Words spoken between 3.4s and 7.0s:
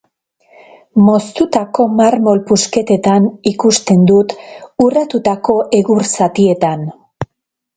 ikusten dut, urratutako egur zatietan.